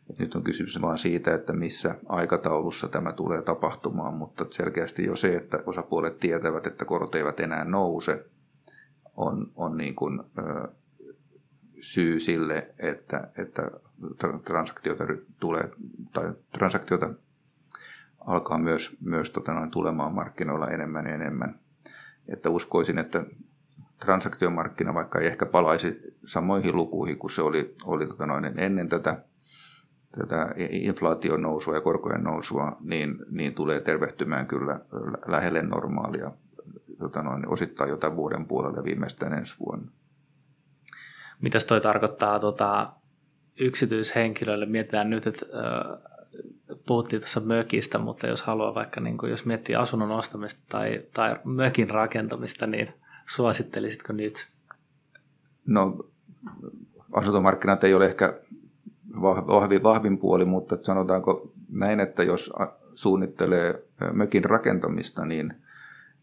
et 0.09 0.19
nyt 0.19 0.35
on 0.35 0.43
kysymys 0.43 0.81
vain 0.81 0.97
siitä, 0.97 1.33
että 1.33 1.53
missä 1.53 1.95
aikataulussa 2.09 2.87
tämä 2.87 3.11
tulee 3.11 3.41
tapahtumaan, 3.41 4.13
mutta 4.13 4.45
selkeästi 4.51 5.05
jo 5.05 5.15
se, 5.15 5.35
että 5.35 5.63
osapuolet 5.65 6.19
tietävät, 6.19 6.67
että 6.67 6.85
korot 6.85 7.15
eivät 7.15 7.39
enää 7.39 7.65
nouse, 7.65 8.25
on, 9.15 9.51
on 9.55 9.77
niin 9.77 9.95
kuin, 9.95 10.19
ö, 10.37 10.67
syy 11.81 12.19
sille, 12.19 12.73
että, 12.79 13.27
että 13.37 13.71
transaktiota 14.45 15.03
tulee, 15.39 15.69
tai 16.13 16.33
transaktiota 16.51 17.13
alkaa 18.19 18.57
myös, 18.57 18.97
myös 19.01 19.29
tota 19.29 19.53
noin, 19.53 19.71
tulemaan 19.71 20.13
markkinoilla 20.13 20.67
enemmän 20.67 21.05
ja 21.05 21.15
enemmän. 21.15 21.59
Että 22.27 22.49
uskoisin, 22.49 22.97
että 22.97 23.25
transaktiomarkkina, 23.99 24.93
vaikka 24.93 25.19
ei 25.19 25.27
ehkä 25.27 25.45
palaisi 25.45 26.17
samoihin 26.25 26.75
lukuihin 26.75 27.17
kuin 27.17 27.31
se 27.31 27.41
oli, 27.41 27.75
oli 27.85 28.07
tota 28.07 28.25
noin, 28.25 28.59
ennen 28.59 28.89
tätä 28.89 29.23
tätä 30.19 30.53
inflaation 30.69 31.41
nousua 31.41 31.75
ja 31.75 31.81
korkojen 31.81 32.23
nousua, 32.23 32.77
niin, 32.81 33.17
niin 33.31 33.55
tulee 33.55 33.81
tervehtymään 33.81 34.47
kyllä 34.47 34.79
lähelle 35.27 35.61
normaalia 35.61 36.31
tota 36.99 37.23
noin, 37.23 37.47
osittain 37.47 37.89
jotain 37.89 38.15
vuoden 38.15 38.45
puolelle 38.45 38.83
viimeistään 38.83 39.33
ensi 39.33 39.55
vuonna. 39.59 39.91
Mitäs 41.41 41.65
toi 41.65 41.81
tarkoittaa 41.81 42.39
tota, 42.39 42.93
yksityishenkilöille? 43.59 44.65
Mietitään 44.65 45.09
nyt, 45.09 45.27
että 45.27 45.45
äh, 45.45 45.99
puhuttiin 46.85 47.21
tuossa 47.21 47.39
mökistä, 47.39 47.97
mutta 47.97 48.27
jos 48.27 48.41
haluaa 48.41 48.75
vaikka, 48.75 49.01
niin 49.01 49.17
kun, 49.17 49.29
jos 49.29 49.45
miettii 49.45 49.75
asunnon 49.75 50.11
ostamista 50.11 50.61
tai, 50.69 51.03
tai 51.13 51.39
mökin 51.43 51.89
rakentamista, 51.89 52.67
niin 52.67 52.87
suosittelisitko 53.25 54.13
nyt? 54.13 54.47
No 55.65 56.05
asuntomarkkinat 57.13 57.83
ei 57.83 57.93
ole 57.93 58.05
ehkä 58.05 58.39
vahvin, 59.25 59.83
vahvin 59.83 60.17
puoli, 60.17 60.45
mutta 60.45 60.77
sanotaanko 60.81 61.51
näin, 61.69 61.99
että 61.99 62.23
jos 62.23 62.53
suunnittelee 62.95 63.83
mökin 64.13 64.45
rakentamista, 64.45 65.25
niin 65.25 65.53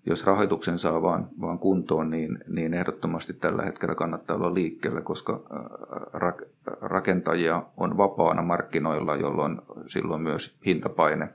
jos 0.07 0.27
rahoituksen 0.27 0.79
saa 0.79 1.03
vaan, 1.03 1.29
vaan 1.41 1.59
kuntoon, 1.59 2.11
niin, 2.11 2.39
niin 2.49 2.75
ehdottomasti 2.75 3.33
tällä 3.33 3.63
hetkellä 3.63 3.95
kannattaa 3.95 4.37
olla 4.37 4.55
liikkeellä, 4.55 5.01
koska 5.01 5.43
rak, 6.13 6.43
rakentajia 6.81 7.63
on 7.77 7.97
vapaana 7.97 8.43
markkinoilla, 8.43 9.17
jolloin 9.17 9.61
silloin 9.87 10.23
myös 10.23 10.57
hintapaine 10.67 11.29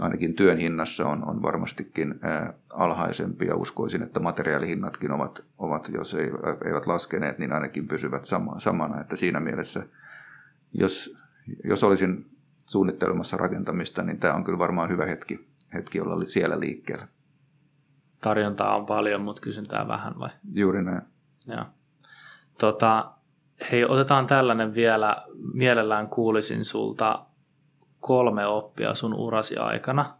ainakin 0.00 0.34
työn 0.34 0.58
hinnassa 0.58 1.08
on, 1.08 1.28
on 1.28 1.42
varmastikin 1.42 2.20
alhaisempi. 2.70 3.46
Ja 3.46 3.56
uskoisin, 3.56 4.02
että 4.02 4.20
materiaalihinnatkin 4.20 5.12
ovat, 5.12 5.44
ovat 5.58 5.88
jos 5.94 6.14
eivät 6.64 6.86
laskeneet, 6.86 7.38
niin 7.38 7.52
ainakin 7.52 7.88
pysyvät 7.88 8.24
sama, 8.24 8.60
samana, 8.60 9.00
että 9.00 9.16
siinä 9.16 9.40
mielessä– 9.40 9.82
jos, 10.72 11.16
jos 11.64 11.84
olisin 11.84 12.30
suunnittelemassa 12.66 13.36
rakentamista, 13.36 14.02
niin 14.02 14.20
tämä 14.20 14.34
on 14.34 14.44
kyllä 14.44 14.58
varmaan 14.58 14.90
hyvä 14.90 15.06
hetki, 15.06 15.48
hetki 15.74 16.00
olla 16.00 16.24
siellä 16.24 16.60
liikkeellä. 16.60 17.08
Tarjontaa 18.20 18.76
on 18.76 18.86
paljon, 18.86 19.20
mutta 19.20 19.42
kysyntää 19.42 19.88
vähän 19.88 20.18
vai? 20.18 20.30
Juuri 20.54 20.82
näin. 20.82 21.02
Joo. 21.46 21.64
Tota, 22.58 23.12
hei, 23.72 23.84
otetaan 23.84 24.26
tällainen 24.26 24.74
vielä. 24.74 25.24
Mielellään 25.54 26.08
kuulisin 26.08 26.64
sulta 26.64 27.26
kolme 28.00 28.46
oppia 28.46 28.94
sun 28.94 29.14
urasi 29.14 29.56
aikana, 29.56 30.14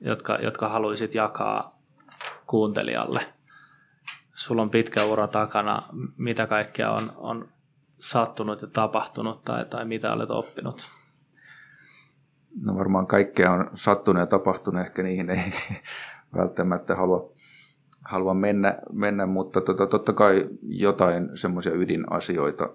jotka, 0.00 0.38
jotka 0.42 0.68
haluaisit 0.68 1.14
jakaa 1.14 1.70
kuuntelijalle. 2.46 3.20
Sulla 4.34 4.62
on 4.62 4.70
pitkä 4.70 5.04
ura 5.04 5.26
takana. 5.26 5.82
Mitä 6.16 6.46
kaikkea 6.46 6.90
on, 6.90 7.12
on 7.16 7.48
sattunut 7.98 8.62
ja 8.62 8.68
tapahtunut 8.68 9.44
tai, 9.44 9.64
tai 9.64 9.84
mitä 9.84 10.12
olet 10.12 10.30
oppinut? 10.30 10.90
No 12.64 12.74
varmaan 12.74 13.06
kaikkea 13.06 13.52
on 13.52 13.70
sattunut 13.74 14.20
ja 14.20 14.26
tapahtunut, 14.26 14.80
ehkä 14.80 15.02
niihin 15.02 15.30
ei 15.30 15.40
välttämättä 16.36 16.96
halua, 16.96 17.32
halua 18.04 18.34
mennä, 18.34 18.78
mennä 18.92 19.26
mutta 19.26 19.60
tota, 19.60 19.86
totta 19.86 20.12
kai 20.12 20.48
jotain 20.62 21.30
semmoisia 21.34 21.72
ydinasioita, 21.72 22.70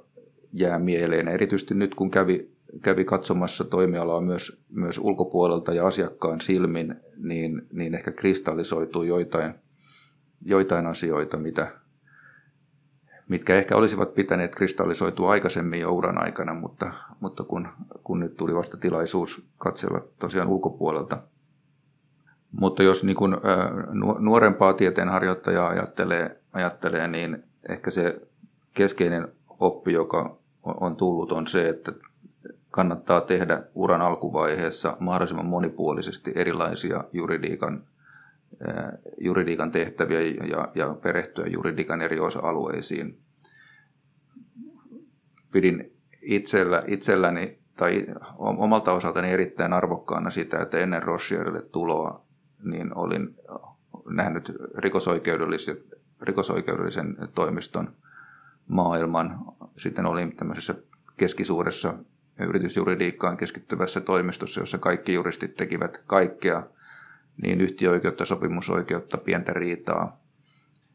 jää 0.53 0.79
mieleen. 0.79 1.27
Erityisesti 1.27 1.73
nyt 1.73 1.95
kun 1.95 2.11
kävi, 2.11 2.51
kävi 2.81 3.05
katsomassa 3.05 3.63
toimialaa 3.63 4.21
myös, 4.21 4.63
myös 4.69 4.97
ulkopuolelta 4.97 5.73
ja 5.73 5.87
asiakkaan 5.87 6.41
silmin, 6.41 6.95
niin, 7.17 7.67
niin 7.73 7.95
ehkä 7.95 8.11
kristallisoituu 8.11 9.03
joitain, 9.03 9.53
joitain 10.41 10.85
asioita, 10.85 11.37
mitä, 11.37 11.82
mitkä 13.27 13.55
ehkä 13.55 13.75
olisivat 13.75 14.13
pitäneet 14.13 14.55
kristallisoitua 14.55 15.31
aikaisemmin 15.31 15.79
jo 15.79 15.91
uran 15.91 16.23
aikana, 16.23 16.53
mutta, 16.53 16.93
mutta 17.19 17.43
kun, 17.43 17.67
kun 18.03 18.19
nyt 18.19 18.37
tuli 18.37 18.55
vasta 18.55 18.77
tilaisuus 18.77 19.45
katsella 19.57 20.01
tosiaan 20.19 20.47
ulkopuolelta. 20.47 21.17
Mutta 22.59 22.83
jos 22.83 23.03
niin 23.03 23.15
kuin, 23.15 23.35
nuorempaa 24.19 24.73
tieteenharjoittajaa 24.73 25.67
ajattelee, 25.67 26.37
ajattelee, 26.53 27.07
niin 27.07 27.43
ehkä 27.69 27.91
se 27.91 28.21
keskeinen 28.73 29.27
oppi, 29.59 29.93
joka 29.93 30.37
on 30.63 30.95
tullut, 30.95 31.31
on 31.31 31.47
se, 31.47 31.69
että 31.69 31.91
kannattaa 32.71 33.21
tehdä 33.21 33.63
uran 33.75 34.01
alkuvaiheessa 34.01 34.97
mahdollisimman 34.99 35.45
monipuolisesti 35.45 36.31
erilaisia 36.35 37.03
juridiikan, 37.11 37.83
juridiikan 39.17 39.71
tehtäviä 39.71 40.21
ja, 40.21 40.67
ja 40.75 40.95
perehtyä 41.01 41.45
juridiikan 41.47 42.01
eri 42.01 42.19
osa-alueisiin. 42.19 43.19
Pidin 45.51 45.93
itsellä, 46.21 46.83
itselläni 46.87 47.59
tai 47.75 48.05
omalta 48.37 48.91
osaltani 48.91 49.31
erittäin 49.31 49.73
arvokkaana 49.73 50.29
sitä, 50.29 50.61
että 50.61 50.77
ennen 50.77 51.03
Rocherille 51.03 51.61
tuloa 51.61 52.25
niin 52.63 52.97
olin 52.97 53.35
nähnyt 54.09 54.51
rikosoikeudellisen, 54.77 55.77
rikosoikeudellisen 56.21 57.17
toimiston 57.35 57.93
maailman. 58.67 59.39
Sitten 59.77 60.05
olin 60.05 60.35
tämmöisessä 60.35 60.75
keskisuuressa 61.17 61.93
yritysjuridiikkaan 62.39 63.37
keskittyvässä 63.37 64.01
toimistossa, 64.01 64.59
jossa 64.59 64.77
kaikki 64.77 65.13
juristit 65.13 65.55
tekivät 65.55 66.03
kaikkea, 66.07 66.63
niin 67.41 67.61
yhtiöoikeutta, 67.61 68.25
sopimusoikeutta, 68.25 69.17
pientä 69.17 69.53
riitaa, 69.53 70.17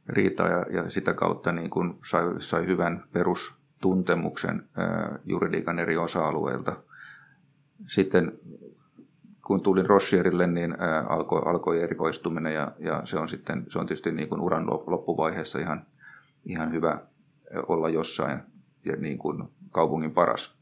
riitaa 0.08 0.48
ja, 0.48 0.64
ja 0.70 0.90
sitä 0.90 1.14
kautta 1.14 1.52
niin 1.52 1.70
kuin 1.70 1.98
sai, 2.10 2.24
sai 2.38 2.66
hyvän 2.66 3.04
perustuntemuksen 3.12 4.68
ää, 4.76 5.18
juridiikan 5.24 5.78
eri 5.78 5.96
osa-alueilta. 5.96 6.76
Sitten 7.86 8.32
kun 9.46 9.62
tulin 9.62 9.86
Rocherille, 9.86 10.46
niin 10.46 10.74
ää, 10.78 11.06
alkoi, 11.06 11.42
alkoi 11.44 11.82
erikoistuminen 11.82 12.54
ja, 12.54 12.72
ja 12.78 13.00
se 13.04 13.18
on 13.18 13.28
sitten 13.28 13.66
se 13.68 13.78
on 13.78 13.86
tietysti 13.86 14.12
niin 14.12 14.28
kuin 14.28 14.40
uran 14.40 14.66
loppuvaiheessa 14.66 15.58
ihan, 15.58 15.86
ihan 16.44 16.72
hyvä 16.72 16.98
olla 17.68 17.88
jossain 17.88 18.40
ja 18.84 18.96
niin 18.96 19.18
kuin 19.18 19.44
kaupungin 19.70 20.14
paras. 20.14 20.57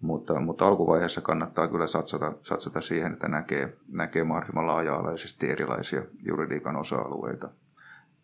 Mutta, 0.00 0.40
mutta 0.40 0.66
alkuvaiheessa 0.66 1.20
kannattaa 1.20 1.68
kyllä 1.68 1.86
satsata, 1.86 2.32
satsata 2.42 2.80
siihen, 2.80 3.12
että 3.12 3.28
näkee, 3.28 3.76
näkee 3.92 4.24
mahdollisimman 4.24 4.66
laaja-alaisesti 4.66 5.50
erilaisia 5.50 6.02
juridiikan 6.26 6.76
osa-alueita. 6.76 7.48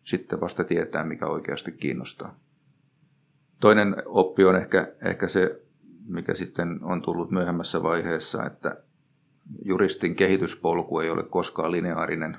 Sitten 0.03 0.41
vasta 0.41 0.63
tietää, 0.63 1.03
mikä 1.03 1.27
oikeasti 1.27 1.71
kiinnostaa. 1.71 2.35
Toinen 3.59 3.95
oppi 4.05 4.45
on 4.45 4.55
ehkä, 4.55 4.93
ehkä 5.05 5.27
se, 5.27 5.61
mikä 6.05 6.35
sitten 6.35 6.79
on 6.83 7.01
tullut 7.01 7.31
myöhemmässä 7.31 7.83
vaiheessa, 7.83 8.45
että 8.45 8.77
juristin 9.65 10.15
kehityspolku 10.15 10.99
ei 10.99 11.09
ole 11.09 11.23
koskaan 11.23 11.71
lineaarinen 11.71 12.37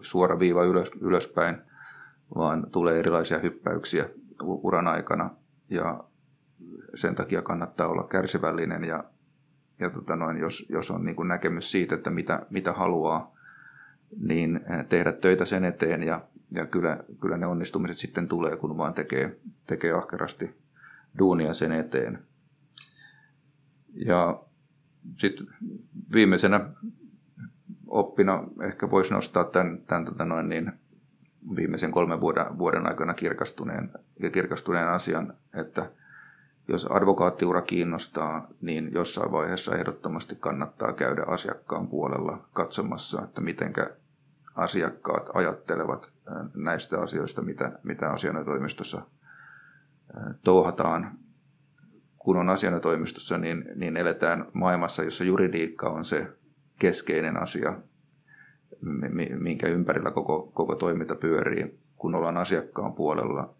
suora 0.00 0.38
viiva 0.38 0.64
ylös, 0.64 0.90
ylöspäin, 1.00 1.58
vaan 2.34 2.70
tulee 2.70 2.98
erilaisia 2.98 3.38
hyppäyksiä 3.38 4.08
uran 4.42 4.86
aikana 4.86 5.30
ja 5.70 6.04
sen 6.94 7.14
takia 7.14 7.42
kannattaa 7.42 7.88
olla 7.88 8.04
kärsivällinen 8.04 8.84
ja, 8.84 9.04
ja 9.78 9.90
tota 9.90 10.16
noin, 10.16 10.38
jos, 10.38 10.66
jos 10.68 10.90
on 10.90 11.04
niin 11.04 11.16
kuin 11.16 11.28
näkemys 11.28 11.70
siitä, 11.70 11.94
että 11.94 12.10
mitä, 12.10 12.46
mitä 12.50 12.72
haluaa, 12.72 13.34
niin 14.20 14.60
tehdä 14.88 15.12
töitä 15.12 15.44
sen 15.44 15.64
eteen 15.64 16.02
ja, 16.02 16.20
ja 16.50 16.66
kyllä, 16.66 17.04
kyllä 17.20 17.36
ne 17.36 17.46
onnistumiset 17.46 17.96
sitten 17.96 18.28
tulee, 18.28 18.56
kun 18.56 18.76
vaan 18.78 18.94
tekee, 18.94 19.38
tekee 19.66 19.92
ahkerasti 19.92 20.54
duunia 21.18 21.54
sen 21.54 21.72
eteen. 21.72 22.22
Ja 23.94 24.42
sitten 25.16 25.46
viimeisenä 26.12 26.70
oppina 27.86 28.44
ehkä 28.62 28.90
voisi 28.90 29.14
nostaa 29.14 29.44
tämän, 29.44 29.78
tämän 29.86 30.04
tota 30.04 30.24
noin 30.24 30.48
niin, 30.48 30.72
viimeisen 31.56 31.90
kolmen 31.90 32.20
vuoden, 32.20 32.58
vuoden 32.58 32.86
aikana 32.86 33.14
kirkastuneen, 33.14 33.90
kirkastuneen 34.32 34.88
asian, 34.88 35.34
että 35.54 35.90
jos 36.78 36.90
advokaattiura 36.90 37.62
kiinnostaa, 37.62 38.48
niin 38.60 38.90
jossain 38.92 39.32
vaiheessa 39.32 39.76
ehdottomasti 39.76 40.36
kannattaa 40.36 40.92
käydä 40.92 41.24
asiakkaan 41.26 41.88
puolella 41.88 42.48
katsomassa, 42.52 43.22
että 43.22 43.40
mitenkä 43.40 43.90
asiakkaat 44.54 45.30
ajattelevat 45.34 46.10
näistä 46.54 47.00
asioista, 47.00 47.42
mitä, 47.42 47.78
mitä 47.82 48.10
asianajotoimistossa 48.10 49.02
touhataan. 50.44 51.18
Kun 52.18 52.36
on 52.36 52.48
asianajotoimistossa, 52.48 53.38
niin, 53.38 53.64
niin 53.74 53.96
eletään 53.96 54.46
maailmassa, 54.52 55.02
jossa 55.02 55.24
juridiikka 55.24 55.88
on 55.88 56.04
se 56.04 56.26
keskeinen 56.78 57.42
asia, 57.42 57.74
minkä 59.38 59.66
ympärillä 59.66 60.10
koko, 60.10 60.50
koko 60.54 60.74
toiminta 60.74 61.14
pyörii. 61.14 61.78
Kun 61.96 62.14
ollaan 62.14 62.36
asiakkaan 62.36 62.92
puolella, 62.92 63.54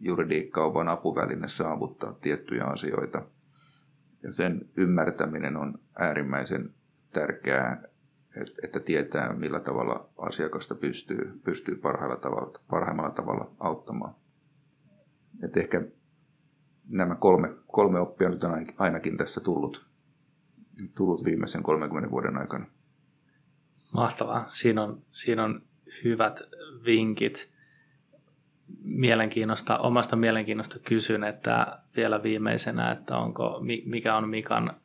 juridiikka 0.00 0.64
on 0.64 0.74
vain 0.74 0.88
apuväline 0.88 1.48
saavuttaa 1.48 2.12
tiettyjä 2.12 2.64
asioita. 2.64 3.22
Ja 4.22 4.32
sen 4.32 4.68
ymmärtäminen 4.76 5.56
on 5.56 5.78
äärimmäisen 5.98 6.74
tärkeää, 7.12 7.82
että 8.62 8.80
tietää 8.80 9.32
millä 9.32 9.60
tavalla 9.60 10.08
asiakasta 10.18 10.74
pystyy, 10.74 11.40
pystyy 11.44 11.76
parhailla 11.76 12.16
tavalla, 12.16 12.60
parhaimmalla 12.70 13.10
tavalla 13.10 13.50
auttamaan. 13.58 14.14
Et 15.42 15.56
ehkä 15.56 15.82
nämä 16.88 17.14
kolme, 17.14 17.54
kolme 17.66 18.00
oppia 18.00 18.28
nyt 18.28 18.44
on 18.44 18.66
ainakin 18.76 19.16
tässä 19.16 19.40
tullut, 19.40 19.84
tullut 20.96 21.24
viimeisen 21.24 21.62
30 21.62 22.10
vuoden 22.10 22.36
aikana. 22.36 22.66
Mahtavaa. 23.92 24.44
Siinä 24.48 24.82
on, 24.82 25.02
siinä 25.10 25.44
on 25.44 25.62
hyvät 26.04 26.40
vinkit 26.84 27.49
mielenkiinnosta, 28.82 29.78
omasta 29.78 30.16
mielenkiinnosta 30.16 30.78
kysyn, 30.78 31.24
että 31.24 31.78
vielä 31.96 32.22
viimeisenä, 32.22 32.92
että 32.92 33.16
onko, 33.16 33.60
mikä 33.84 34.16
on 34.16 34.28
Mikan, 34.28 34.76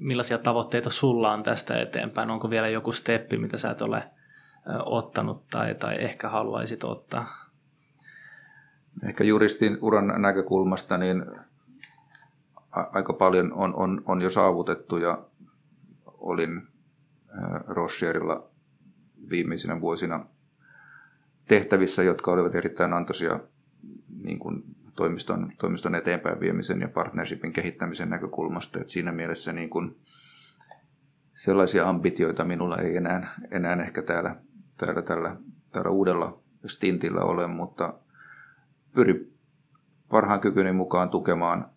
millaisia 0.00 0.38
tavoitteita 0.38 0.90
sulla 0.90 1.32
on 1.32 1.42
tästä 1.42 1.80
eteenpäin, 1.80 2.30
onko 2.30 2.50
vielä 2.50 2.68
joku 2.68 2.92
steppi, 2.92 3.38
mitä 3.38 3.58
sä 3.58 3.70
et 3.70 3.82
ole 3.82 4.02
ottanut 4.84 5.48
tai, 5.50 5.74
tai 5.74 5.96
ehkä 5.98 6.28
haluaisit 6.28 6.84
ottaa? 6.84 7.50
Ehkä 9.08 9.24
juristin 9.24 9.78
uran 9.80 10.22
näkökulmasta 10.22 10.98
niin 10.98 11.24
aika 12.70 13.12
paljon 13.12 13.52
on, 13.52 13.74
on, 13.74 14.02
on 14.06 14.22
jo 14.22 14.30
saavutettu 14.30 14.96
ja 14.96 15.18
olin 16.06 16.62
Rocherilla 17.66 18.48
viimeisinä 19.30 19.80
vuosina 19.80 20.26
tehtävissä, 21.48 22.02
jotka 22.02 22.30
olivat 22.30 22.54
erittäin 22.54 22.92
antoisia 22.92 23.40
niin 24.22 24.38
kuin 24.38 24.62
toimiston, 24.96 25.52
toimiston 25.58 25.94
eteenpäin 25.94 26.40
viemisen 26.40 26.80
ja 26.80 26.88
partnershipin 26.88 27.52
kehittämisen 27.52 28.10
näkökulmasta. 28.10 28.80
Et 28.80 28.88
siinä 28.88 29.12
mielessä 29.12 29.52
niin 29.52 29.70
kuin 29.70 29.96
sellaisia 31.34 31.88
ambitioita 31.88 32.44
minulla 32.44 32.76
ei 32.76 32.96
enää, 32.96 33.34
enää 33.50 33.74
ehkä 33.74 34.02
täällä, 34.02 34.36
täällä, 34.76 35.02
täällä, 35.02 35.36
täällä 35.72 35.90
uudella 35.90 36.42
stintillä 36.66 37.20
ole, 37.20 37.46
mutta 37.46 37.94
pyrin 38.94 39.32
parhaan 40.08 40.40
kykyni 40.40 40.72
mukaan 40.72 41.10
tukemaan 41.10 41.70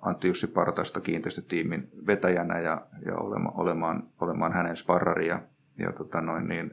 Antti 0.00 0.28
Jussi 0.28 0.46
Partasta 0.46 1.00
kiinteistötiimin 1.00 1.90
vetäjänä 2.06 2.58
ja, 2.58 2.86
ja 3.06 3.16
olema, 3.16 3.52
olemaan, 3.54 4.02
olemaan 4.20 4.52
hänen 4.52 4.76
sparrari 4.76 5.28
ja, 5.28 5.42
ja 5.78 5.92
tota 5.92 6.20
noin, 6.20 6.48
niin, 6.48 6.70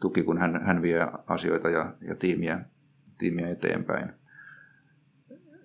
tuki, 0.00 0.22
kun 0.22 0.38
hän, 0.38 0.62
hän 0.62 0.82
vie 0.82 1.08
asioita 1.26 1.70
ja, 1.70 1.94
ja 2.00 2.16
tiimiä, 2.16 2.60
tiimiä 3.18 3.48
eteenpäin. 3.48 4.12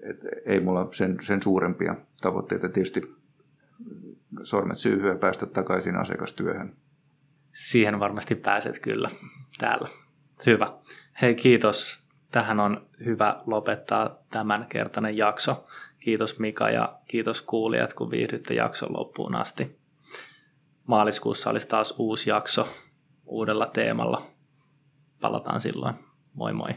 Et 0.02 0.18
ei 0.46 0.60
mulla 0.60 0.88
sen, 0.92 1.18
sen 1.22 1.44
suurempia 1.44 1.96
tavoitteita. 2.22 2.70
Tietysti 2.70 3.16
sormet 4.44 4.78
syyhyä 4.78 5.16
päästä 5.16 5.46
takaisin 5.46 5.96
asiakastyöhön. 5.96 6.74
Siihen 7.54 8.00
varmasti 8.00 8.36
pääset 8.36 8.80
kyllä 8.80 9.10
täällä. 9.58 9.88
Hyvä. 10.46 10.74
Hei 11.22 11.36
kiitos. 11.36 12.02
Tähän 12.32 12.60
on 12.60 12.88
hyvä 13.06 13.38
lopettaa 13.46 14.24
tämänkertainen 14.32 15.18
jakso. 15.18 15.68
Kiitos 16.00 16.40
Mika 16.40 16.70
ja 16.70 17.00
kiitos 17.08 17.42
kuulijat, 17.42 17.94
kun 17.94 18.12
viihdytte 18.12 18.54
jakson 18.54 18.94
loppuun 18.94 19.36
asti. 19.36 19.80
Maaliskuussa 20.88 21.50
olisi 21.50 21.68
taas 21.68 21.96
uusi 21.98 22.30
jakso 22.30 22.68
uudella 23.32 23.66
teemalla. 23.66 24.22
Palataan 25.22 25.60
silloin. 25.60 25.96
Moi 26.34 26.54
moi. 26.54 26.70